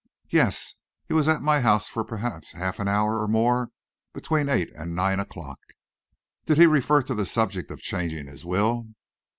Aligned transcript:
"Yes; 0.31 0.73
he 1.07 1.13
was 1.13 1.27
at 1.27 1.43
my 1.43 1.61
house 1.61 1.87
for 1.87 2.03
perhaps 2.03 2.53
half 2.53 2.79
an 2.79 2.87
hour 2.87 3.19
or 3.21 3.27
more 3.27 3.69
between 4.13 4.49
eight 4.49 4.73
and 4.73 4.95
nine 4.95 5.19
o'clock." 5.19 5.59
"Did 6.47 6.57
he 6.57 6.65
refer 6.65 7.03
to 7.03 7.13
the 7.13 7.27
subject 7.27 7.69
of 7.69 7.83
changing 7.83 8.25
his 8.25 8.43
will?" 8.43 8.87